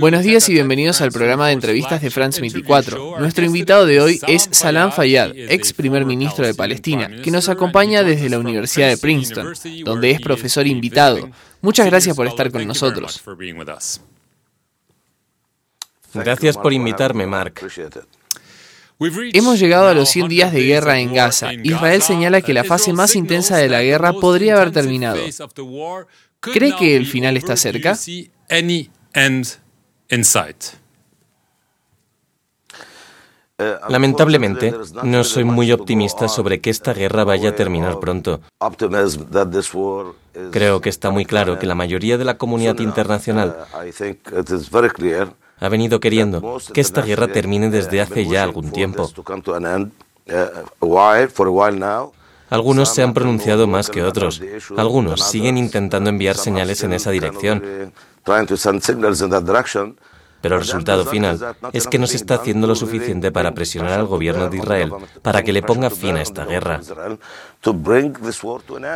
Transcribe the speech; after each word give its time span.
Buenos 0.00 0.22
días 0.22 0.48
y 0.48 0.52
bienvenidos 0.54 1.02
al 1.02 1.12
programa 1.12 1.48
de 1.48 1.52
entrevistas 1.52 2.00
de 2.00 2.10
France 2.10 2.40
24. 2.40 3.18
Nuestro 3.18 3.44
invitado 3.44 3.84
de 3.84 4.00
hoy 4.00 4.20
es 4.26 4.48
Salam 4.52 4.90
Fayyad, 4.90 5.36
ex 5.36 5.74
primer 5.74 6.06
ministro 6.06 6.46
de 6.46 6.54
Palestina, 6.54 7.10
que 7.22 7.30
nos 7.30 7.50
acompaña 7.50 8.02
desde 8.02 8.30
la 8.30 8.38
Universidad 8.38 8.88
de 8.88 8.96
Princeton, 8.96 9.52
donde 9.84 10.12
es 10.12 10.20
profesor 10.22 10.66
invitado. 10.66 11.28
Muchas 11.60 11.86
gracias 11.86 12.16
por 12.16 12.26
estar 12.26 12.50
con 12.50 12.66
nosotros. 12.66 13.22
Gracias 16.14 16.56
por 16.56 16.72
invitarme, 16.72 17.26
Mark. 17.26 17.60
Hemos 18.98 19.60
llegado 19.60 19.88
a 19.88 19.94
los 19.94 20.08
100 20.08 20.28
días 20.28 20.52
de 20.52 20.62
guerra 20.62 21.00
en 21.00 21.12
Gaza. 21.12 21.52
Israel 21.52 22.00
señala 22.00 22.40
que 22.40 22.54
la 22.54 22.64
fase 22.64 22.94
más 22.94 23.14
intensa 23.14 23.58
de 23.58 23.68
la 23.68 23.82
guerra 23.82 24.14
podría 24.14 24.56
haber 24.56 24.72
terminado. 24.72 25.20
¿Cree 26.40 26.74
que 26.76 26.96
el 26.96 27.06
final 27.06 27.36
está 27.36 27.56
cerca? 27.56 27.98
Lamentablemente, 33.88 34.72
no 35.02 35.24
soy 35.24 35.42
muy 35.42 35.72
optimista 35.72 36.28
sobre 36.28 36.60
que 36.60 36.70
esta 36.70 36.94
guerra 36.94 37.24
vaya 37.24 37.50
a 37.50 37.56
terminar 37.56 37.98
pronto. 37.98 38.40
Creo 40.52 40.80
que 40.80 40.88
está 40.88 41.10
muy 41.10 41.24
claro 41.24 41.58
que 41.58 41.66
la 41.66 41.74
mayoría 41.74 42.16
de 42.18 42.24
la 42.24 42.38
comunidad 42.38 42.78
internacional 42.78 43.56
ha 45.60 45.68
venido 45.68 45.98
queriendo 45.98 46.58
que 46.72 46.80
esta 46.80 47.02
guerra 47.02 47.26
termine 47.26 47.68
desde 47.68 48.00
hace 48.00 48.24
ya 48.26 48.44
algún 48.44 48.70
tiempo. 48.70 49.10
Algunos 52.50 52.94
se 52.94 53.02
han 53.02 53.12
pronunciado 53.12 53.66
más 53.66 53.90
que 53.90 54.04
otros. 54.04 54.40
Algunos 54.76 55.22
siguen 55.22 55.58
intentando 55.58 56.08
enviar 56.08 56.36
señales 56.36 56.84
en 56.84 56.92
esa 56.92 57.10
dirección. 57.10 57.92
Pero 60.40 60.54
el 60.54 60.60
resultado 60.60 61.04
final 61.04 61.56
es 61.72 61.88
que 61.88 61.98
no 61.98 62.06
se 62.06 62.16
está 62.16 62.36
haciendo 62.36 62.66
lo 62.66 62.76
suficiente 62.76 63.32
para 63.32 63.54
presionar 63.54 63.98
al 63.98 64.06
gobierno 64.06 64.48
de 64.48 64.58
Israel 64.58 64.92
para 65.22 65.42
que 65.42 65.52
le 65.52 65.62
ponga 65.62 65.90
fin 65.90 66.16
a 66.16 66.22
esta 66.22 66.44
guerra. 66.44 66.80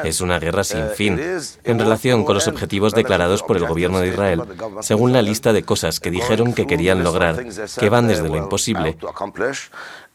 Es 0.05 0.21
una 0.21 0.39
guerra 0.39 0.63
sin 0.63 0.89
fin 0.91 1.21
en 1.65 1.79
relación 1.79 2.25
con 2.25 2.35
los 2.35 2.47
objetivos 2.47 2.95
declarados 2.95 3.43
por 3.43 3.57
el 3.57 3.67
gobierno 3.67 4.01
de 4.01 4.09
Israel, 4.09 4.43
según 4.81 5.13
la 5.13 5.23
lista 5.23 5.53
de 5.53 5.65
cosas 5.65 5.99
que 5.99 6.13
dijeron 6.13 6.53
que 6.53 6.67
querían 6.67 7.03
lograr, 7.03 7.45
que 7.79 7.89
van 7.89 8.07
desde 8.07 8.29
lo 8.29 8.37
imposible 8.37 8.97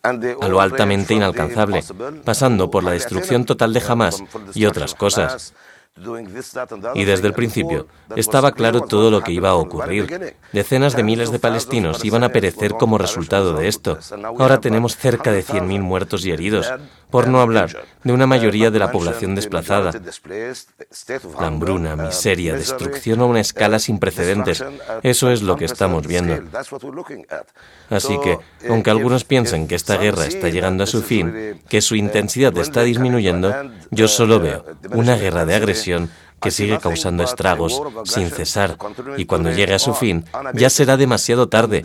a 0.04 0.48
lo 0.48 0.62
altamente 0.62 1.14
inalcanzable, 1.14 1.84
pasando 2.24 2.72
por 2.72 2.84
la 2.84 2.92
destrucción 2.92 3.44
total 3.44 3.74
de 3.74 3.84
Hamas 3.86 4.24
y 4.54 4.66
otras 4.66 4.96
cosas. 4.96 5.54
Y 6.96 7.06
desde 7.06 7.28
el 7.28 7.34
principio 7.34 7.88
estaba 8.16 8.52
claro 8.52 8.82
todo 8.82 9.10
lo 9.12 9.22
que 9.22 9.32
iba 9.32 9.50
a 9.50 9.56
ocurrir. 9.56 10.36
Decenas 10.54 10.96
de 10.96 11.04
miles 11.04 11.32
de 11.32 11.40
palestinos 11.40 12.06
iban 12.06 12.24
a 12.24 12.30
perecer 12.30 12.74
como 12.74 12.98
resultado 12.98 13.54
de 13.54 13.68
esto. 13.68 13.98
Ahora 14.38 14.60
tenemos 14.60 14.98
cerca 14.98 15.32
de 15.32 15.44
100.000 15.44 15.80
muertos 15.82 16.26
y 16.26 16.32
heridos, 16.32 16.72
por 17.10 17.28
no 17.28 17.42
hablar 17.42 17.86
de 18.04 18.14
una 18.14 18.28
mayoría 18.28 18.70
de 18.70 18.80
la 18.80 18.92
población 18.92 19.36
desplazada. 19.36 19.92
La 21.40 21.48
hambruna, 21.48 21.96
miseria, 21.96 22.54
destrucción 22.54 23.22
a 23.22 23.26
una 23.26 23.40
escala 23.40 23.80
sin 23.80 24.00
precedentes. 24.00 24.64
Eso 25.04 25.32
es 25.32 25.42
lo 25.42 25.56
que 25.56 25.66
estamos 25.66 26.06
viendo. 26.06 26.38
Así 27.90 28.20
que, 28.20 28.38
aunque 28.70 28.90
algunos 28.90 29.24
piensen 29.24 29.68
que 29.68 29.76
esta 29.76 29.98
guerra 29.98 30.26
está 30.26 30.50
llegando 30.50 30.84
a 30.84 30.88
su 30.88 31.02
fin, 31.02 31.62
que 31.70 31.82
su 31.82 31.96
intensidad 31.96 32.56
está 32.58 32.84
disminuyendo, 32.84 33.54
yo 33.92 34.08
solo 34.08 34.40
veo 34.40 34.66
una 34.92 35.16
guerra 35.16 35.46
de 35.46 35.56
agresión 35.56 35.87
que 36.42 36.52
sigue 36.52 36.78
causando 36.80 37.24
estragos 37.24 37.82
sin 38.04 38.30
cesar 38.30 38.78
y 39.18 39.26
cuando 39.26 39.52
llegue 39.52 39.74
a 39.74 39.80
su 39.80 39.94
fin 39.94 40.26
ya 40.54 40.70
será 40.70 40.98
demasiado 40.98 41.50
tarde. 41.50 41.84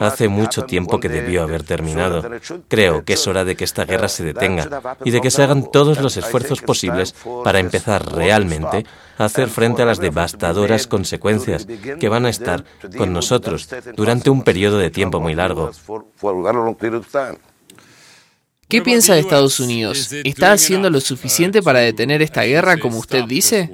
Hace 0.00 0.28
mucho 0.28 0.64
tiempo 0.64 1.00
que 1.00 1.08
debió 1.08 1.42
haber 1.42 1.64
terminado. 1.64 2.22
Creo 2.68 3.04
que 3.04 3.14
es 3.14 3.26
hora 3.26 3.44
de 3.44 3.56
que 3.56 3.64
esta 3.64 3.84
guerra 3.84 4.08
se 4.08 4.24
detenga 4.24 4.96
y 5.04 5.10
de 5.10 5.20
que 5.20 5.30
se 5.30 5.42
hagan 5.42 5.70
todos 5.70 6.00
los 6.00 6.16
esfuerzos 6.16 6.62
posibles 6.62 7.14
para 7.42 7.58
empezar 7.58 8.14
realmente 8.14 8.86
a 9.18 9.24
hacer 9.24 9.48
frente 9.48 9.82
a 9.82 9.86
las 9.86 9.98
devastadoras 9.98 10.86
consecuencias 10.86 11.66
que 11.98 12.08
van 12.08 12.26
a 12.26 12.30
estar 12.30 12.64
con 12.96 13.12
nosotros 13.12 13.68
durante 13.96 14.30
un 14.30 14.42
periodo 14.42 14.78
de 14.78 14.90
tiempo 14.90 15.20
muy 15.20 15.34
largo. 15.34 15.72
¿Qué 18.68 18.82
piensa 18.82 19.14
de 19.14 19.20
Estados 19.20 19.60
Unidos? 19.60 20.12
¿Está 20.24 20.52
haciendo 20.52 20.90
lo 20.90 21.00
suficiente 21.00 21.62
para 21.62 21.80
detener 21.80 22.20
esta 22.20 22.42
guerra, 22.42 22.78
como 22.78 22.98
usted 22.98 23.24
dice? 23.24 23.70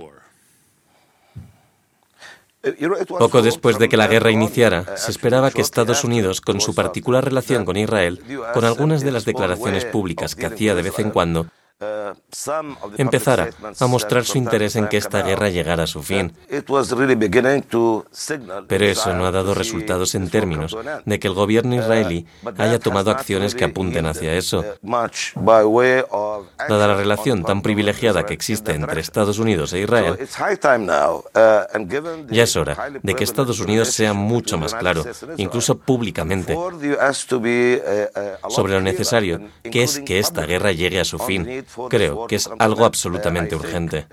Poco 3.08 3.42
después 3.42 3.78
de 3.78 3.88
que 3.88 3.96
la 3.96 4.06
guerra 4.06 4.30
iniciara, 4.30 4.96
se 4.96 5.10
esperaba 5.10 5.50
que 5.50 5.62
Estados 5.62 6.04
Unidos, 6.04 6.40
con 6.40 6.60
su 6.60 6.74
particular 6.74 7.24
relación 7.24 7.64
con 7.64 7.76
Israel, 7.76 8.20
con 8.52 8.64
algunas 8.64 9.02
de 9.02 9.10
las 9.12 9.24
declaraciones 9.24 9.84
públicas 9.84 10.36
que 10.36 10.46
hacía 10.46 10.74
de 10.74 10.82
vez 10.82 10.98
en 10.98 11.10
cuando, 11.10 11.46
empezara 12.98 13.50
a 13.78 13.86
mostrar 13.86 14.24
su 14.24 14.38
interés 14.38 14.76
en 14.76 14.88
que 14.88 14.96
esta 14.96 15.22
guerra 15.22 15.48
llegara 15.48 15.84
a 15.84 15.86
su 15.86 16.02
fin. 16.02 16.32
Pero 18.68 18.84
eso 18.84 19.14
no 19.14 19.26
ha 19.26 19.30
dado 19.30 19.54
resultados 19.54 20.14
en 20.14 20.30
términos 20.30 20.76
de 21.04 21.18
que 21.18 21.28
el 21.28 21.34
gobierno 21.34 21.74
israelí 21.74 22.26
haya 22.58 22.78
tomado 22.78 23.10
acciones 23.10 23.54
que 23.54 23.64
apunten 23.64 24.06
hacia 24.06 24.34
eso. 24.34 24.64
Dada 26.68 26.86
la 26.86 26.94
relación 26.94 27.42
tan 27.44 27.62
privilegiada 27.62 28.24
que 28.24 28.34
existe 28.34 28.72
entre 28.72 29.00
Estados 29.00 29.38
Unidos 29.38 29.72
e 29.72 29.80
Israel, 29.80 30.18
ya 32.28 32.42
es 32.42 32.56
hora 32.56 32.90
de 33.02 33.14
que 33.14 33.24
Estados 33.24 33.60
Unidos 33.60 33.88
sea 33.88 34.12
mucho 34.12 34.58
más 34.58 34.74
claro, 34.74 35.04
incluso 35.36 35.78
públicamente, 35.78 36.56
sobre 38.48 38.72
lo 38.72 38.80
necesario 38.80 39.40
que 39.62 39.82
es 39.82 40.00
que 40.00 40.18
esta 40.18 40.44
guerra 40.46 40.72
llegue 40.72 41.00
a 41.00 41.04
su 41.04 41.18
fin 41.18 41.64
Creo 41.88 42.26
que 42.26 42.36
es 42.36 42.48
algo 42.58 42.84
absolutamente 42.84 43.54
urgente. 43.54 44.06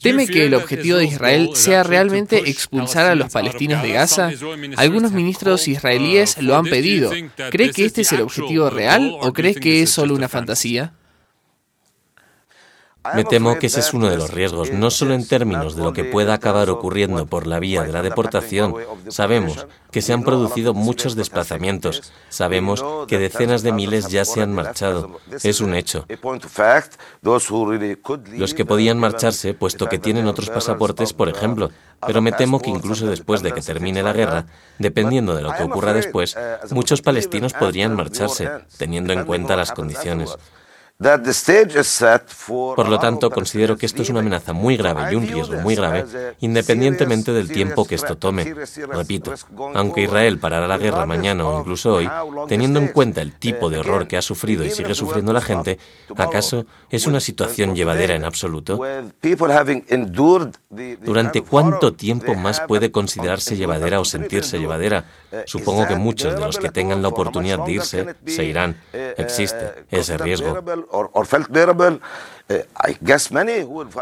¿Teme 0.00 0.28
que 0.28 0.46
el 0.46 0.54
objetivo 0.54 0.98
de 0.98 1.06
Israel 1.06 1.50
sea 1.54 1.82
realmente 1.82 2.48
expulsar 2.48 3.06
a 3.06 3.14
los 3.16 3.32
palestinos 3.32 3.82
de 3.82 3.92
Gaza? 3.92 4.30
Algunos 4.76 5.12
ministros 5.12 5.66
israelíes 5.66 6.40
lo 6.40 6.56
han 6.56 6.66
pedido. 6.66 7.10
¿Cree 7.50 7.72
que 7.72 7.84
este 7.84 8.02
es 8.02 8.12
el 8.12 8.22
objetivo 8.22 8.70
real 8.70 9.16
o 9.20 9.32
cree 9.32 9.54
que 9.54 9.82
es 9.82 9.90
solo 9.90 10.14
una 10.14 10.28
fantasía? 10.28 10.92
Me 13.14 13.24
temo 13.24 13.58
que 13.58 13.68
ese 13.68 13.80
es 13.80 13.94
uno 13.94 14.10
de 14.10 14.16
los 14.16 14.32
riesgos, 14.32 14.72
no 14.72 14.90
solo 14.90 15.14
en 15.14 15.26
términos 15.26 15.76
de 15.76 15.82
lo 15.82 15.92
que 15.92 16.04
pueda 16.04 16.34
acabar 16.34 16.68
ocurriendo 16.68 17.26
por 17.26 17.46
la 17.46 17.58
vía 17.58 17.82
de 17.82 17.92
la 17.92 18.02
deportación. 18.02 18.74
Sabemos 19.08 19.66
que 19.90 20.02
se 20.02 20.12
han 20.12 20.24
producido 20.24 20.74
muchos 20.74 21.14
desplazamientos. 21.14 22.12
Sabemos 22.28 22.84
que 23.06 23.18
decenas 23.18 23.62
de 23.62 23.72
miles 23.72 24.08
ya 24.08 24.24
se 24.24 24.42
han 24.42 24.52
marchado. 24.52 25.20
Es 25.42 25.60
un 25.60 25.74
hecho. 25.74 26.06
Los 28.32 28.54
que 28.54 28.64
podían 28.64 28.98
marcharse, 28.98 29.54
puesto 29.54 29.88
que 29.88 29.98
tienen 29.98 30.26
otros 30.26 30.50
pasaportes, 30.50 31.12
por 31.12 31.28
ejemplo. 31.28 31.70
Pero 32.06 32.20
me 32.20 32.32
temo 32.32 32.60
que 32.60 32.70
incluso 32.70 33.06
después 33.06 33.42
de 33.42 33.52
que 33.52 33.60
termine 33.60 34.02
la 34.02 34.12
guerra, 34.12 34.46
dependiendo 34.78 35.34
de 35.34 35.42
lo 35.42 35.52
que 35.54 35.62
ocurra 35.62 35.92
después, 35.92 36.36
muchos 36.70 37.00
palestinos 37.00 37.54
podrían 37.54 37.94
marcharse, 37.94 38.50
teniendo 38.76 39.12
en 39.12 39.24
cuenta 39.24 39.56
las 39.56 39.72
condiciones. 39.72 40.36
Por 41.00 42.88
lo 42.88 42.98
tanto, 42.98 43.30
considero 43.30 43.76
que 43.76 43.86
esto 43.86 44.02
es 44.02 44.10
una 44.10 44.18
amenaza 44.18 44.52
muy 44.52 44.76
grave 44.76 45.12
y 45.12 45.14
un 45.14 45.28
riesgo 45.28 45.60
muy 45.60 45.76
grave, 45.76 46.04
independientemente 46.40 47.32
del 47.32 47.46
tiempo 47.46 47.84
que 47.84 47.94
esto 47.94 48.16
tome. 48.16 48.52
Repito, 48.88 49.32
aunque 49.74 50.02
Israel 50.02 50.40
parara 50.40 50.66
la 50.66 50.76
guerra 50.76 51.06
mañana 51.06 51.46
o 51.46 51.60
incluso 51.60 51.94
hoy, 51.94 52.10
teniendo 52.48 52.80
en 52.80 52.88
cuenta 52.88 53.22
el 53.22 53.32
tipo 53.32 53.70
de 53.70 53.78
horror 53.78 54.08
que 54.08 54.16
ha 54.16 54.22
sufrido 54.22 54.64
y 54.64 54.70
sigue 54.70 54.96
sufriendo 54.96 55.32
la 55.32 55.40
gente, 55.40 55.78
¿acaso 56.16 56.66
es 56.90 57.06
una 57.06 57.20
situación 57.20 57.76
llevadera 57.76 58.16
en 58.16 58.24
absoluto? 58.24 58.80
¿Durante 61.04 61.42
cuánto 61.42 61.92
tiempo 61.92 62.34
más 62.34 62.60
puede 62.62 62.90
considerarse 62.90 63.56
llevadera 63.56 64.00
o 64.00 64.04
sentirse 64.04 64.58
llevadera? 64.58 65.04
Supongo 65.46 65.86
que 65.86 65.94
muchos 65.94 66.34
de 66.34 66.40
los 66.40 66.58
que 66.58 66.70
tengan 66.70 67.02
la 67.02 67.08
oportunidad 67.08 67.64
de 67.64 67.70
irse 67.72 68.16
se 68.26 68.44
irán. 68.44 68.80
Existe 69.16 69.84
ese 69.92 70.18
riesgo. 70.18 70.58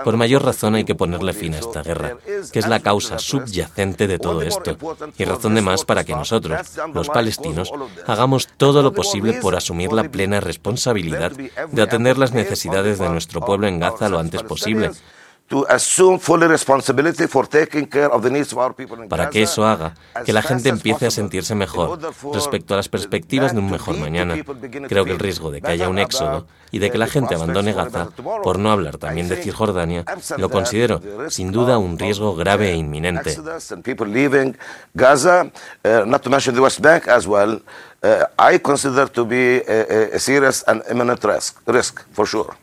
Por 0.04 0.16
mayor 0.16 0.44
razón 0.44 0.76
hay 0.76 0.84
que 0.84 0.94
ponerle 0.94 1.32
fin 1.32 1.54
a 1.54 1.58
esta 1.58 1.82
guerra, 1.82 2.16
que 2.52 2.58
es 2.60 2.68
la 2.68 2.78
causa 2.78 3.18
subyacente 3.18 4.06
de 4.06 4.18
todo 4.20 4.42
esto, 4.42 4.76
y 5.18 5.24
razón 5.24 5.56
de 5.56 5.62
más 5.62 5.84
para 5.84 6.04
que 6.04 6.14
nosotros, 6.14 6.60
los 6.94 7.08
palestinos, 7.08 7.72
hagamos 8.06 8.48
todo 8.56 8.82
lo 8.82 8.92
posible 8.92 9.32
por 9.34 9.56
asumir 9.56 9.92
la 9.92 10.04
plena 10.04 10.40
responsabilidad 10.40 11.32
de 11.32 11.82
atender 11.82 12.18
las 12.18 12.32
necesidades 12.32 13.00
de 13.00 13.08
nuestro 13.08 13.40
pueblo 13.40 13.66
en 13.66 13.80
Gaza 13.80 14.08
lo 14.08 14.20
antes 14.20 14.44
posible, 14.44 14.92
para 19.08 19.30
que 19.30 19.42
eso 19.42 19.64
haga 19.64 19.94
que 20.24 20.32
la 20.32 20.42
gente 20.42 20.68
empiece 20.68 21.06
a 21.06 21.10
sentirse 21.10 21.54
mejor 21.54 22.00
respecto 22.34 22.74
a 22.74 22.76
las 22.76 22.88
perspectivas 22.88 23.52
de 23.52 23.60
un 23.60 23.70
mejor 23.70 23.96
mañana. 23.98 24.34
Creo 24.88 25.04
que 25.04 25.12
el 25.12 25.18
riesgo 25.18 25.50
de 25.50 25.62
que 25.62 25.70
haya 25.70 25.88
un 25.88 25.98
éxodo 25.98 26.46
y 26.72 26.80
de 26.80 26.90
que 26.90 26.98
la 26.98 27.06
gente 27.06 27.36
abandone 27.36 27.72
Gaza, 27.72 28.08
por 28.42 28.58
no 28.58 28.72
hablar 28.72 28.98
también 28.98 29.28
de 29.28 29.36
Cisjordania, 29.36 30.04
lo 30.36 30.50
considero 30.50 31.00
sin 31.28 31.52
duda 31.52 31.78
un 31.78 31.98
riesgo 31.98 32.34
grave 32.34 32.72
e 32.72 32.76
inminente. 32.76 33.36
I 38.38 38.58
consider 38.58 39.08
to 39.08 39.24
be 39.24 39.62
a, 39.66 40.18
serious 40.18 40.62
and 40.68 40.82
imminent 40.90 41.24
risk, 41.24 41.60
risk 41.66 42.04
for 42.12 42.26
sure. 42.26 42.54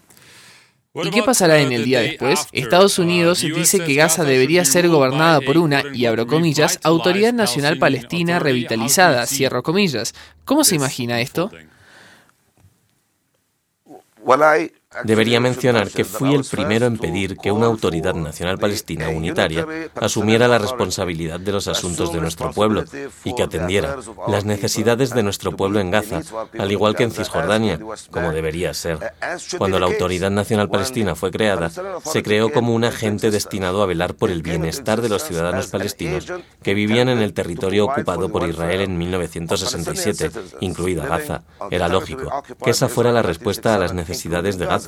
¿Y 0.96 1.10
qué 1.10 1.24
pasará 1.24 1.60
en 1.60 1.72
el 1.72 1.86
día 1.86 2.02
después? 2.02 2.48
Estados 2.52 3.00
Unidos 3.00 3.42
dice 3.42 3.84
que 3.84 3.96
Gaza 3.96 4.24
debería 4.24 4.64
ser 4.64 4.88
gobernada 4.88 5.42
por 5.42 5.58
una, 5.58 5.84
y 5.92 6.06
abro 6.06 6.28
comillas, 6.28 6.80
Autoridad 6.84 7.34
Nacional 7.34 7.80
Palestina 7.80 8.38
Revitalizada, 8.38 9.26
cierro 9.26 9.64
comillas. 9.64 10.14
¿Cómo 10.46 10.64
se 10.64 10.76
imagina 10.76 11.20
esto? 11.20 11.50
Debería 15.04 15.40
mencionar 15.40 15.90
que 15.90 16.06
fui 16.06 16.34
el 16.34 16.44
primero 16.44 16.86
en 16.86 16.98
pedir 16.98 17.38
que 17.38 17.52
una 17.52 17.66
autoridad 17.66 18.14
nacional 18.14 18.58
palestina 18.58 19.10
unitaria 19.10 19.66
asumiera 19.96 20.48
la 20.48 20.60
responsabilidad 20.60 21.40
de 21.40 21.52
los 21.52 21.68
asuntos 21.68 22.14
de 22.14 22.22
nuestro 22.22 22.52
pueblo 22.52 22.84
y 23.24 23.34
que 23.34 23.44
atendiera 23.44 23.98
las 24.28 24.46
necesidades 24.46 25.12
de 25.12 25.24
nuestro 25.24 25.56
pueblo 25.56 25.80
en 25.80 25.92
Gaza, 25.92 26.22
al 26.58 26.72
igual 26.72 26.96
que 26.96 27.04
en 27.04 27.12
Cisjordania, 27.12 27.80
como 28.12 28.32
debería 28.32 28.74
ser. 28.74 29.00
Cuando 29.58 29.80
la 29.80 29.88
Autoridad 29.88 30.32
Nacional 30.32 30.70
Palestina 30.70 31.16
fue 31.16 31.32
creada, 31.32 31.72
se 32.04 32.24
creó 32.24 32.52
como 32.52 32.74
un 32.74 32.84
agente 32.84 33.32
destinado 33.32 33.82
a 33.82 33.86
velar 33.86 34.16
por 34.16 34.30
el 34.30 34.42
bienestar 34.42 35.02
de 35.02 35.10
los 35.10 35.24
ciudadanos 35.24 35.68
palestinos 35.68 36.32
que 36.62 36.74
vivían 36.74 37.10
en 37.10 37.20
el 37.20 37.34
territorio 37.34 37.86
ocupado 37.86 38.30
por 38.30 38.48
Israel 38.48 38.82
en 38.82 38.98
1967, 38.98 40.32
incluida 40.62 41.08
Gaza. 41.08 41.44
Era 41.72 41.88
lógico 41.88 42.44
que 42.64 42.72
esa 42.72 42.90
fuera 42.90 43.12
la 43.12 43.22
respuesta 43.22 43.76
a 43.76 43.80
las 43.80 43.94
necesidades 43.94 44.58
de 44.58 44.66
Gaza 44.66 44.83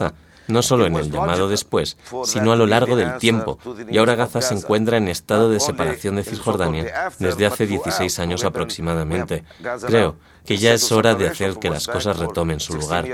no 0.48 0.62
solo 0.62 0.86
en 0.86 0.96
el 0.96 1.12
llamado 1.12 1.50
después, 1.50 1.98
sino 2.24 2.52
a 2.52 2.56
lo 2.56 2.68
largo 2.68 2.96
del 2.96 3.18
tiempo, 3.18 3.58
y 3.90 3.98
ahora 3.98 4.16
Gaza 4.16 4.42
se 4.42 4.54
encuentra 4.54 4.98
en 4.98 5.08
estado 5.08 5.50
de 5.50 5.60
separación 5.60 6.18
de 6.18 6.24
Cisjordania 6.24 7.12
desde 7.20 7.46
hace 7.46 7.66
16 7.66 8.20
años 8.20 8.44
aproximadamente. 8.44 9.44
Creo 9.88 10.16
que 10.46 10.58
ya 10.58 10.74
es 10.74 10.92
hora 10.92 11.16
de 11.16 11.28
hacer 11.28 11.58
que 11.58 11.70
las 11.70 11.88
cosas 11.88 12.18
retomen 12.18 12.60
su 12.60 12.76
lugar. 12.76 13.06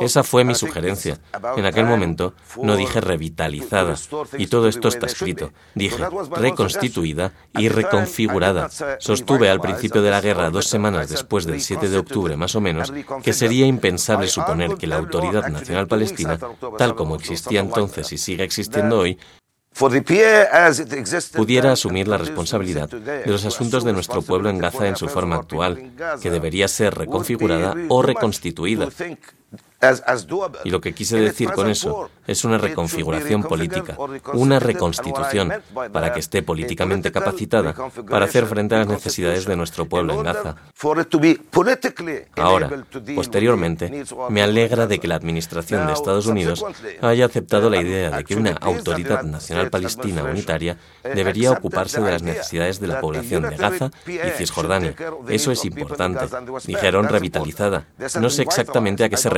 Esa 0.00 0.22
fue 0.22 0.44
mi 0.44 0.54
sugerencia. 0.54 1.18
En 1.56 1.66
aquel 1.66 1.84
momento 1.84 2.34
no 2.62 2.76
dije 2.76 3.00
revitalizada, 3.00 3.94
y 4.36 4.46
todo 4.46 4.68
esto 4.68 4.88
está 4.88 5.06
escrito. 5.06 5.52
Dije 5.74 6.04
reconstituida 6.36 7.32
y 7.56 7.68
reconfigurada. 7.68 8.68
Sostuve 8.98 9.50
al 9.50 9.60
principio 9.60 10.02
de 10.02 10.10
la 10.10 10.20
guerra, 10.20 10.50
dos 10.50 10.66
semanas 10.66 11.08
después 11.08 11.46
del 11.46 11.60
7 11.60 11.88
de 11.88 11.98
octubre 11.98 12.36
más 12.36 12.54
o 12.54 12.60
menos, 12.60 12.92
que 13.22 13.32
sería 13.32 13.66
impensable 13.66 14.28
suponer 14.28 14.76
que 14.76 14.86
la 14.86 14.96
Autoridad 14.96 15.48
Nacional 15.48 15.86
Palestina, 15.86 16.38
tal 16.76 16.94
como 16.94 17.16
existía 17.16 17.60
entonces 17.60 18.12
y 18.12 18.18
sigue 18.18 18.44
existiendo 18.44 18.98
hoy, 18.98 19.18
pudiera 19.78 21.72
asumir 21.72 22.08
la 22.08 22.18
responsabilidad 22.18 22.88
de 22.88 23.26
los 23.26 23.44
asuntos 23.44 23.84
de 23.84 23.92
nuestro 23.92 24.22
pueblo 24.22 24.50
en 24.50 24.58
Gaza 24.58 24.88
en 24.88 24.96
su 24.96 25.08
forma 25.08 25.36
actual, 25.36 25.92
que 26.20 26.30
debería 26.30 26.68
ser 26.68 26.94
reconfigurada 26.94 27.74
o 27.88 28.02
reconstituida. 28.02 28.88
Y 30.64 30.70
lo 30.70 30.80
que 30.80 30.92
quise 30.92 31.20
decir 31.20 31.50
con 31.52 31.70
eso 31.70 32.10
es 32.26 32.44
una 32.44 32.58
reconfiguración 32.58 33.44
política, 33.44 33.96
una 34.34 34.58
reconstitución, 34.58 35.52
para 35.92 36.12
que 36.12 36.20
esté 36.20 36.42
políticamente 36.42 37.12
capacitada 37.12 37.74
para 38.08 38.24
hacer 38.24 38.46
frente 38.46 38.74
a 38.74 38.78
las 38.78 38.88
necesidades 38.88 39.46
de 39.46 39.56
nuestro 39.56 39.86
pueblo 39.86 40.14
en 40.14 40.24
Gaza. 40.24 40.56
Ahora, 42.36 42.70
posteriormente, 43.14 44.04
me 44.30 44.42
alegra 44.42 44.86
de 44.88 44.98
que 44.98 45.06
la 45.06 45.14
Administración 45.14 45.86
de 45.86 45.92
Estados 45.92 46.26
Unidos 46.26 46.64
haya 47.00 47.26
aceptado 47.26 47.70
la 47.70 47.80
idea 47.80 48.10
de 48.10 48.24
que 48.24 48.34
una 48.34 48.52
autoridad 48.60 49.22
nacional 49.22 49.70
palestina 49.70 50.24
unitaria 50.24 50.76
debería 51.02 51.52
ocuparse 51.52 52.00
de 52.00 52.10
las 52.10 52.22
necesidades 52.22 52.80
de 52.80 52.88
la 52.88 53.00
población 53.00 53.48
de 53.48 53.56
Gaza 53.56 53.90
y 54.06 54.30
Cisjordania. 54.36 54.94
Eso 55.28 55.52
es 55.52 55.64
importante. 55.64 56.26
Dijeron 56.66 57.08
revitalizada. 57.08 57.86
No 58.20 58.28
sé 58.28 58.42
exactamente 58.42 59.04
a 59.04 59.08
qué 59.08 59.16
se 59.16 59.30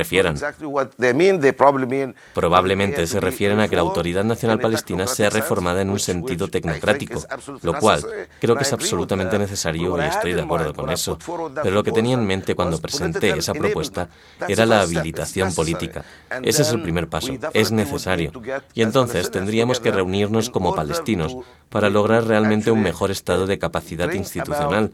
Probablemente 2.33 3.07
se 3.07 3.19
refieren 3.19 3.59
a 3.59 3.67
que 3.67 3.75
la 3.75 3.81
Autoridad 3.81 4.23
Nacional 4.23 4.59
Palestina 4.59 5.07
sea 5.07 5.29
reformada 5.29 5.81
en 5.81 5.89
un 5.89 5.99
sentido 5.99 6.47
tecnocrático, 6.47 7.21
lo 7.61 7.73
cual 7.75 8.03
creo 8.39 8.55
que 8.55 8.63
es 8.63 8.73
absolutamente 8.73 9.37
necesario 9.37 9.97
y 9.97 10.01
estoy 10.01 10.33
de 10.33 10.41
acuerdo 10.41 10.73
con 10.73 10.89
eso. 10.89 11.17
Pero 11.63 11.75
lo 11.75 11.83
que 11.83 11.91
tenía 11.91 12.15
en 12.15 12.25
mente 12.25 12.55
cuando 12.55 12.79
presenté 12.79 13.31
esa 13.31 13.53
propuesta 13.53 14.09
era 14.47 14.65
la 14.65 14.81
habilitación 14.81 15.53
política. 15.53 16.03
Ese 16.41 16.61
es 16.61 16.71
el 16.71 16.81
primer 16.81 17.07
paso, 17.07 17.33
es 17.53 17.71
necesario. 17.71 18.31
Y 18.73 18.81
entonces 18.81 19.31
tendríamos 19.31 19.79
que 19.79 19.91
reunirnos 19.91 20.49
como 20.49 20.75
palestinos 20.75 21.35
para 21.69 21.89
lograr 21.89 22.25
realmente 22.25 22.71
un 22.71 22.81
mejor 22.81 23.11
estado 23.11 23.47
de 23.47 23.59
capacidad 23.59 24.11
institucional 24.11 24.91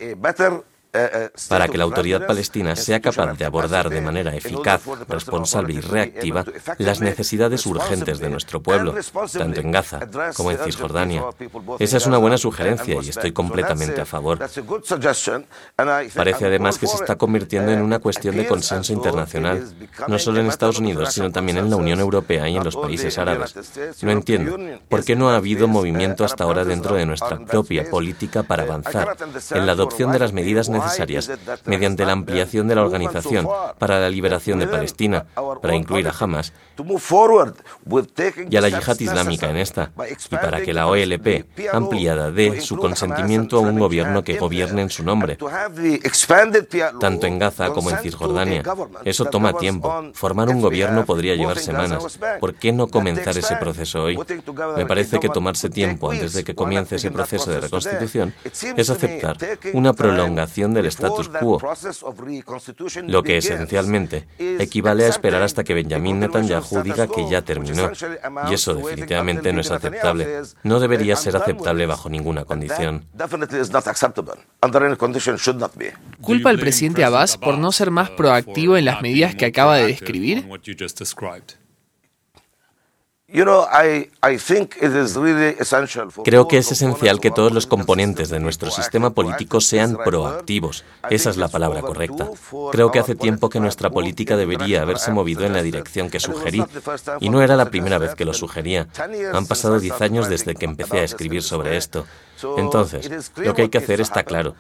para 1.50 1.68
que 1.68 1.78
la 1.78 1.84
autoridad 1.84 2.25
palestina 2.25 2.75
sea 2.75 3.00
capaz 3.00 3.34
de 3.34 3.45
abordar 3.45 3.89
de 3.89 4.01
manera 4.01 4.36
eficaz, 4.36 4.81
responsable 5.07 5.74
y 5.74 5.81
reactiva 5.81 6.45
las 6.78 7.01
necesidades 7.01 7.66
urgentes 7.66 8.19
de 8.19 8.30
nuestro 8.30 8.62
pueblo, 8.62 8.95
tanto 9.31 9.62
en 9.62 9.72
Gaza 9.72 10.00
como 10.36 10.51
en 10.51 10.57
Cisjordania. 10.57 11.24
Esa 11.80 11.98
es 11.98 12.06
una 12.06 12.18
buena 12.18 12.38
sugerencia 12.38 12.95
y 13.01 13.10
estoy 13.10 13.31
completamente 13.31 14.01
a 14.01 14.06
favor. 14.06 14.39
Parece 16.16 16.45
además 16.45 16.78
que 16.78 16.88
se 16.88 16.95
está 16.95 17.16
convirtiendo 17.16 17.72
en 17.72 17.81
una 17.81 18.00
cuestión 18.00 18.36
de 18.38 18.48
consenso 18.48 18.94
internacional, 18.94 19.68
no 20.07 20.19
solo 20.19 20.39
en 20.39 20.48
Estados 20.48 20.80
Unidos, 20.80 21.13
sino 21.13 21.31
también 21.31 21.57
en 21.57 21.69
la 21.69 21.75
Unión 21.75 22.00
Europea 22.00 22.48
y 22.50 22.57
en 22.57 22.63
los 22.63 22.75
países 22.75 23.18
árabes. 23.18 23.56
No 24.01 24.12
entiendo 24.12 24.57
por 24.89 25.04
qué 25.04 25.16
no 25.16 25.30
ha 25.30 25.36
habido 25.36 25.68
movimiento 25.68 26.24
hasta 26.25 26.44
ahora 26.44 26.63
dentro 26.63 26.95
de 26.95 27.06
nuestra 27.06 27.38
propia 27.39 27.89
política 27.89 28.44
para 28.44 28.63
avanzar 28.63 29.16
en 29.51 29.66
la 29.66 29.74
adopción 29.74 30.12
de 30.12 30.19
las 30.19 30.34
medidas 30.34 30.69
necesarias 30.69 30.76
mediante 31.65 32.06
la 32.06 32.12
ampliación 32.13 32.68
de 32.68 32.75
la 32.75 32.81
organización 32.83 33.47
para 33.77 34.00
la 34.00 34.09
liberación 34.09 34.59
de 34.59 34.68
Palestina, 34.68 35.25
para 35.62 35.75
incluir 35.75 36.07
a 36.07 36.13
Hamas, 36.18 36.53
y 38.50 38.56
a 38.56 38.62
la 38.62 38.69
yihad 38.69 39.00
islámica 39.00 39.50
en 39.50 39.57
esta, 39.57 39.91
y 40.29 40.35
para 40.35 40.62
que 40.62 40.74
la 40.74 40.88
OLP, 40.88 41.45
ampliada, 41.74 42.31
dé 42.31 42.62
su 42.62 42.77
consentimiento 42.77 43.57
a 43.57 43.62
un 43.62 43.79
gobierno 43.79 44.24
que 44.24 44.38
gobierne 44.38 44.83
en 44.83 44.89
su 44.89 45.03
nombre, 45.03 45.38
tanto 47.00 47.27
en 47.27 47.39
Gaza 47.39 47.69
como 47.69 47.89
en 47.89 47.97
Cisjordania. 47.97 48.63
Eso 49.03 49.25
toma 49.25 49.53
tiempo. 49.53 50.12
Formar 50.13 50.50
un 50.50 50.62
gobierno 50.62 51.06
podría 51.06 51.35
llevar 51.35 51.57
semanas. 51.59 52.19
¿Por 52.39 52.56
qué 52.56 52.71
no 52.71 52.88
comenzar 52.88 53.38
ese 53.38 53.56
proceso 53.56 54.03
hoy? 54.03 54.19
Me 54.75 54.86
parece 54.86 55.19
que 55.19 55.29
tomarse 55.29 55.69
tiempo 55.69 56.12
antes 56.12 56.34
de 56.34 56.43
que 56.43 56.55
comience 56.55 56.96
ese 56.96 57.12
proceso 57.12 57.50
de 57.51 57.62
reconstitución 57.62 58.34
es 58.75 58.89
aceptar 58.89 59.38
una 59.74 59.93
prolongación 59.93 60.66
del 60.74 60.86
status 60.88 61.29
quo, 61.29 61.59
lo 63.07 63.24
que 63.24 63.38
esencialmente 63.38 64.27
equivale 64.38 65.05
a 65.05 65.09
esperar 65.09 65.41
hasta 65.41 65.63
que 65.63 65.74
Benjamin 65.74 66.19
Netanyahu 66.19 66.81
diga 66.83 67.07
que 67.07 67.29
ya 67.29 67.41
terminó. 67.41 67.91
Y 68.50 68.53
eso 68.53 68.75
definitivamente 68.75 69.53
no 69.53 69.62
es 69.62 69.71
aceptable. 69.71 70.41
No 70.63 70.79
debería 70.79 71.15
ser 71.15 71.36
aceptable 71.36 71.86
bajo 71.86 72.09
ninguna 72.09 72.45
condición. 72.45 73.05
¿Culpa 76.21 76.50
al 76.50 76.59
presidente 76.59 77.03
Abbas 77.03 77.38
por 77.38 77.57
no 77.57 77.71
ser 77.71 77.91
más 77.91 78.09
proactivo 78.12 78.77
en 78.77 78.86
las 78.86 79.01
medidas 79.01 79.36
que 79.36 79.45
acaba 79.45 79.77
de 79.77 79.88
describir? 79.88 80.47
Creo 86.24 86.48
que 86.48 86.57
es 86.57 86.72
esencial 86.72 87.19
que 87.19 87.29
todos 87.29 87.51
los 87.51 87.67
componentes 87.67 88.29
de 88.29 88.39
nuestro 88.39 88.72
sistema 88.72 89.10
político 89.10 89.60
sean 89.60 89.98
proactivos. 89.98 90.86
Esa 91.10 91.29
es 91.31 91.36
la 91.36 91.50
palabra 91.50 91.81
correcta. 91.81 92.29
Creo 92.72 92.89
que 92.89 93.00
hace 93.00 93.15
tiempo 93.15 93.50
que 93.50 93.60
nuestra 93.60 93.89
política 93.89 94.38
debería 94.38 94.81
haberse 94.81 95.12
movido 95.12 95.43
en 95.43 95.51
la 95.51 95.62
dirección 95.62 96.10
que 96.10 96.22
sugerí. 96.22 96.63
Y 97.19 97.27
no 97.29 97.41
era 97.41 97.57
la 97.57 97.69
primera 97.69 97.98
vez 97.98 98.15
que 98.15 98.24
lo 98.24 98.34
sugería. 98.34 98.88
Han 99.34 99.46
pasado 99.46 99.81
diez 99.81 100.00
años 100.00 100.29
desde 100.29 100.55
que 100.55 100.63
empecé 100.63 101.00
a 101.00 101.03
escribir 101.03 101.43
sobre 101.43 101.75
esto. 101.75 102.05
Entonces, 102.58 103.32
lo 103.36 103.53
que 103.53 103.63
hay 103.63 103.70
que 103.70 103.77
hacer 103.77 104.01
está 104.01 104.24
claro. 104.24 104.56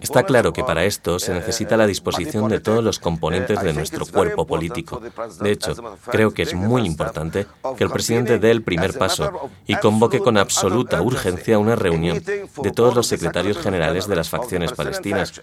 Está 0.00 0.22
claro 0.22 0.52
que 0.52 0.64
para 0.64 0.84
esto 0.84 1.18
se 1.18 1.34
necesita 1.34 1.76
la 1.76 1.86
disposición 1.86 2.48
de 2.48 2.60
todos 2.60 2.82
los 2.82 2.98
componentes 2.98 3.60
de 3.62 3.72
nuestro 3.72 4.06
cuerpo 4.06 4.46
político. 4.46 5.00
De 5.40 5.50
hecho, 5.50 5.74
creo 6.10 6.32
que 6.32 6.42
es 6.42 6.54
muy 6.54 6.86
importante 6.86 7.46
que 7.76 7.84
el 7.84 7.90
presidente 7.90 8.38
dé 8.38 8.50
el 8.50 8.62
primer 8.62 8.96
paso 8.96 9.50
y 9.66 9.74
convoque 9.76 10.20
con 10.20 10.38
absoluta 10.38 11.02
urgencia 11.02 11.58
una 11.58 11.76
reunión 11.76 12.22
de 12.22 12.70
todos 12.70 12.94
los 12.94 13.06
secretarios 13.06 13.58
generales 13.58 14.06
de 14.06 14.16
las 14.16 14.28
facciones 14.28 14.72
palestinas, 14.72 15.40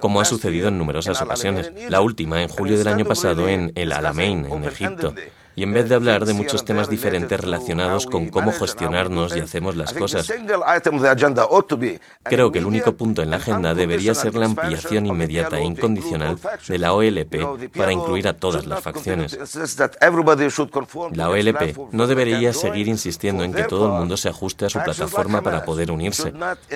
como 0.00 0.20
ha 0.20 0.24
sucedido 0.24 0.68
en 0.68 0.78
numerosas 0.78 1.22
ocasiones. 1.22 1.72
La 1.88 2.00
última, 2.00 2.42
en 2.42 2.48
julio 2.48 2.76
del 2.76 2.88
año 2.88 3.04
pasado, 3.04 3.48
en 3.48 3.72
El 3.74 3.92
Alamein, 3.92 4.46
en 4.46 4.63
Egipto 4.68 5.14
y 5.56 5.62
en 5.62 5.72
vez 5.72 5.88
de 5.88 5.94
hablar 5.94 6.24
de 6.24 6.34
muchos 6.34 6.64
temas 6.64 6.88
diferentes 6.88 7.38
relacionados 7.38 8.06
con 8.06 8.28
cómo 8.28 8.52
gestionarnos 8.52 9.36
y 9.36 9.40
hacemos 9.40 9.76
las 9.76 9.92
cosas. 9.92 10.32
Creo 12.22 12.52
que 12.52 12.58
el 12.58 12.66
único 12.66 12.92
punto 12.94 13.22
en 13.22 13.30
la 13.30 13.36
agenda 13.36 13.74
debería 13.74 14.14
ser 14.14 14.34
la 14.34 14.46
ampliación 14.46 15.06
inmediata 15.06 15.58
e 15.58 15.64
incondicional 15.64 16.38
de 16.68 16.78
la 16.78 16.92
OLP 16.92 17.72
para 17.76 17.92
incluir 17.92 18.28
a 18.28 18.34
todas 18.34 18.66
las 18.66 18.80
facciones. 18.82 19.38
La 21.12 21.30
OLP 21.30 21.92
no 21.92 22.06
debería 22.06 22.52
seguir 22.52 22.88
insistiendo 22.88 23.44
en 23.44 23.52
que 23.52 23.64
todo 23.64 23.86
el 23.86 23.92
mundo 23.92 24.16
se 24.16 24.28
ajuste 24.28 24.66
a 24.66 24.70
su 24.70 24.80
plataforma 24.82 25.42
para 25.42 25.64
poder 25.64 25.90
unirse. 25.90 26.32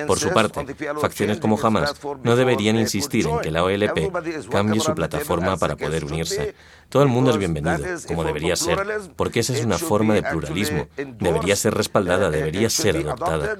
Por 0.07 0.19
su 0.19 0.29
parte, 0.29 0.65
facciones 0.99 1.39
como 1.39 1.59
Hamas 1.61 1.95
no 2.23 2.35
deberían 2.35 2.77
insistir 2.77 3.27
en 3.27 3.39
que 3.39 3.51
la 3.51 3.63
OLP 3.63 4.49
cambie 4.49 4.79
su 4.79 4.93
plataforma 4.93 5.57
para 5.57 5.75
poder 5.75 6.05
unirse. 6.05 6.55
Todo 6.89 7.03
el 7.03 7.09
mundo 7.09 7.29
es 7.31 7.37
bienvenido, 7.37 7.77
como 8.07 8.23
debería 8.23 8.55
ser 8.55 8.68
porque 9.15 9.41
esa 9.41 9.53
es 9.53 9.63
una 9.63 9.77
forma 9.77 10.13
de 10.13 10.23
pluralismo. 10.23 10.87
Debería 11.19 11.55
ser 11.55 11.73
respaldada, 11.73 12.29
debería 12.29 12.69
ser 12.69 12.97
adoptada. 12.97 13.57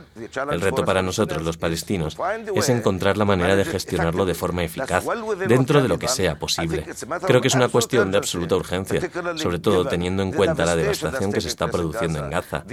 El 0.51 0.61
reto 0.61 0.85
para 0.85 1.01
nosotros, 1.01 1.41
los 1.43 1.57
palestinos, 1.57 2.17
es 2.55 2.69
encontrar 2.69 3.17
la 3.17 3.25
manera 3.25 3.55
de 3.55 3.65
gestionarlo 3.65 4.25
de 4.25 4.33
forma 4.33 4.63
eficaz, 4.63 5.05
dentro 5.47 5.81
de 5.81 5.87
lo 5.87 5.99
que 5.99 6.07
sea 6.07 6.37
posible. 6.37 6.85
Creo 7.25 7.41
que 7.41 7.47
es 7.47 7.55
una 7.55 7.69
cuestión 7.69 8.11
de 8.11 8.17
absoluta 8.17 8.55
urgencia, 8.55 9.01
sobre 9.35 9.59
todo 9.59 9.85
teniendo 9.85 10.23
en 10.23 10.31
cuenta 10.31 10.65
la 10.65 10.75
devastación 10.75 11.31
que 11.31 11.41
se 11.41 11.47
está 11.47 11.67
produciendo 11.67 12.19
en 12.19 12.29
Gaza. 12.29 12.63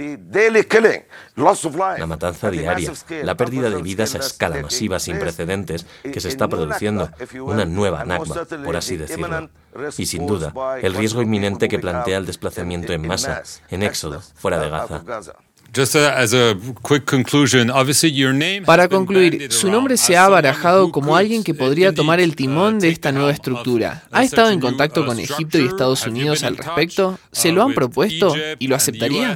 La 1.97 2.07
matanza 2.07 2.49
diaria, 2.49 2.91
la 3.23 3.35
pérdida 3.35 3.69
de 3.69 3.81
vidas 3.81 4.15
a 4.15 4.19
escala 4.19 4.61
masiva 4.61 4.99
sin 4.99 5.19
precedentes 5.19 5.85
que 6.03 6.19
se 6.19 6.29
está 6.29 6.47
produciendo, 6.47 7.09
una 7.41 7.65
nueva 7.65 8.05
Nakba, 8.05 8.45
por 8.63 8.75
así 8.75 8.97
decirlo. 8.97 9.49
Y 9.97 10.05
sin 10.05 10.25
duda, 10.25 10.53
el 10.81 10.93
riesgo 10.93 11.21
inminente 11.21 11.67
que 11.67 11.79
plantea 11.79 12.17
el 12.17 12.25
desplazamiento 12.27 12.93
en 12.93 13.07
masa, 13.07 13.41
en 13.69 13.81
éxodo, 13.83 14.21
fuera 14.35 14.59
de 14.59 14.69
Gaza. 14.69 15.03
Para 18.65 18.87
concluir, 18.87 19.51
su 19.51 19.69
nombre 19.69 19.97
se 19.97 20.15
ha 20.17 20.27
barajado 20.29 20.91
como 20.91 21.15
alguien 21.15 21.43
que 21.43 21.53
podría 21.53 21.93
tomar 21.93 22.19
el 22.19 22.35
timón 22.35 22.79
de 22.79 22.89
esta 22.89 23.11
nueva 23.11 23.31
estructura. 23.31 24.03
¿Ha 24.11 24.23
estado 24.23 24.49
en 24.51 24.59
contacto 24.59 25.05
con 25.05 25.19
Egipto 25.19 25.59
y 25.59 25.65
Estados 25.67 26.07
Unidos 26.07 26.43
al 26.43 26.57
respecto? 26.57 27.19
¿Se 27.31 27.51
lo 27.51 27.63
han 27.63 27.73
propuesto 27.73 28.33
y 28.59 28.67
lo 28.67 28.75
aceptaría? 28.75 29.35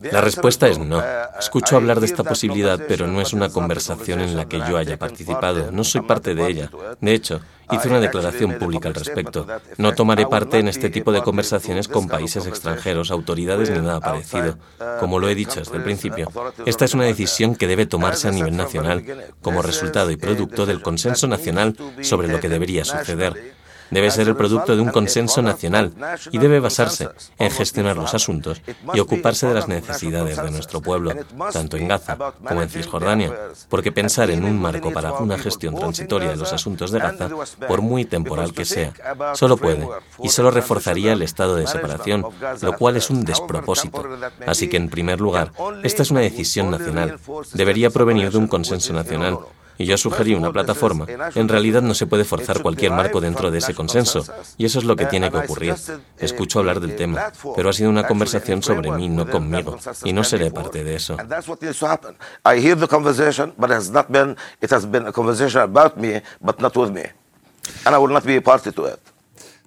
La 0.00 0.20
respuesta 0.20 0.68
es 0.68 0.78
no. 0.78 1.02
Escucho 1.38 1.76
hablar 1.76 1.98
de 1.98 2.06
esta 2.06 2.22
posibilidad, 2.22 2.78
pero 2.86 3.06
no 3.06 3.20
es 3.20 3.32
una 3.32 3.48
conversación 3.48 4.20
en 4.20 4.36
la 4.36 4.46
que 4.46 4.58
yo 4.58 4.76
haya 4.76 4.96
participado. 4.96 5.72
No 5.72 5.82
soy 5.82 6.02
parte 6.02 6.34
de 6.34 6.46
ella. 6.46 6.70
De 7.00 7.14
hecho, 7.14 7.40
hice 7.70 7.88
una 7.88 8.00
declaración 8.00 8.58
pública 8.58 8.88
al 8.88 8.94
respecto. 8.94 9.46
No 9.76 9.94
tomaré 9.94 10.26
parte 10.26 10.58
en 10.58 10.68
este 10.68 10.88
tipo 10.88 11.10
de 11.10 11.22
conversaciones 11.22 11.88
con 11.88 12.06
países 12.06 12.46
extranjeros, 12.46 13.10
autoridades 13.10 13.70
ni 13.70 13.78
nada 13.78 14.00
parecido. 14.00 14.56
Como 15.00 15.18
lo 15.18 15.28
he 15.28 15.34
dicho 15.34 15.58
desde 15.58 15.76
el 15.76 15.82
principio, 15.82 16.30
esta 16.64 16.84
es 16.84 16.94
una 16.94 17.04
decisión 17.04 17.56
que 17.56 17.66
debe 17.66 17.86
tomarse 17.86 18.28
a 18.28 18.32
nivel 18.32 18.56
nacional, 18.56 19.04
como 19.42 19.62
resultado 19.62 20.10
y 20.10 20.16
producto 20.16 20.64
del 20.64 20.80
consenso 20.80 21.26
nacional 21.26 21.76
sobre 22.02 22.28
lo 22.28 22.38
que 22.38 22.48
debería 22.48 22.84
suceder 22.84 23.57
debe 23.90 24.10
ser 24.10 24.28
el 24.28 24.36
producto 24.36 24.76
de 24.76 24.82
un 24.82 24.90
consenso 24.90 25.42
nacional 25.42 25.92
y 26.30 26.38
debe 26.38 26.60
basarse 26.60 27.08
en 27.38 27.50
gestionar 27.50 27.96
los 27.96 28.14
asuntos 28.14 28.60
y 28.94 29.00
ocuparse 29.00 29.46
de 29.46 29.54
las 29.54 29.68
necesidades 29.68 30.36
de 30.36 30.50
nuestro 30.50 30.80
pueblo, 30.80 31.12
tanto 31.52 31.76
en 31.76 31.88
Gaza 31.88 32.16
como 32.46 32.62
en 32.62 32.68
Cisjordania, 32.68 33.32
porque 33.68 33.92
pensar 33.92 34.30
en 34.30 34.44
un 34.44 34.60
marco 34.60 34.92
para 34.92 35.12
una 35.14 35.38
gestión 35.38 35.74
transitoria 35.74 36.30
de 36.30 36.36
los 36.36 36.52
asuntos 36.52 36.90
de 36.90 36.98
Gaza, 36.98 37.28
por 37.66 37.82
muy 37.82 38.04
temporal 38.04 38.52
que 38.52 38.64
sea, 38.64 38.92
solo 39.34 39.56
puede 39.56 39.88
y 40.22 40.28
solo 40.28 40.50
reforzaría 40.50 41.12
el 41.12 41.22
estado 41.22 41.56
de 41.56 41.66
separación, 41.66 42.26
lo 42.60 42.72
cual 42.74 42.96
es 42.96 43.10
un 43.10 43.24
despropósito. 43.24 44.04
Así 44.46 44.68
que, 44.68 44.76
en 44.76 44.88
primer 44.88 45.20
lugar, 45.20 45.52
esta 45.82 46.02
es 46.02 46.10
una 46.10 46.20
decisión 46.20 46.70
nacional. 46.70 47.18
Debería 47.52 47.90
provenir 47.90 48.30
de 48.30 48.38
un 48.38 48.48
consenso 48.48 48.92
nacional 48.92 49.38
y 49.78 49.86
yo 49.86 49.96
sugerí 49.96 50.34
una 50.34 50.52
plataforma, 50.52 51.06
en 51.34 51.48
realidad 51.48 51.82
no 51.82 51.94
se 51.94 52.06
puede 52.06 52.24
forzar 52.24 52.60
cualquier 52.60 52.92
marco 52.92 53.20
dentro 53.20 53.50
de 53.50 53.58
ese 53.58 53.74
consenso, 53.74 54.24
y 54.56 54.66
eso 54.66 54.80
es 54.80 54.84
lo 54.84 54.96
que 54.96 55.06
tiene 55.06 55.30
que 55.30 55.38
ocurrir. 55.38 55.74
Escucho 56.18 56.58
hablar 56.58 56.80
del 56.80 56.96
tema, 56.96 57.32
pero 57.54 57.70
ha 57.70 57.72
sido 57.72 57.88
una 57.88 58.06
conversación 58.06 58.62
sobre 58.62 58.90
mí, 58.90 59.08
no 59.08 59.30
conmigo, 59.30 59.78
y 60.04 60.12
no 60.12 60.24
seré 60.24 60.50
parte 60.50 60.84
de 60.84 60.96
eso. 60.96 61.16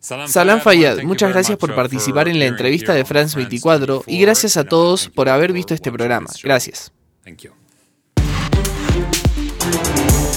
Salam 0.01 0.61
Fayyad, 0.61 1.03
muchas 1.03 1.31
gracias 1.31 1.59
por 1.59 1.75
participar 1.75 2.27
en 2.27 2.39
la 2.39 2.45
entrevista 2.45 2.93
de 2.93 3.05
France 3.05 3.37
24 3.37 4.03
y 4.07 4.19
gracias 4.19 4.57
a 4.57 4.63
todos 4.63 5.09
por 5.09 5.29
haber 5.29 5.53
visto 5.53 5.75
este 5.75 5.91
programa. 5.91 6.27
Gracias. 6.43 6.91
Thank 9.71 10.25
you. 10.25 10.30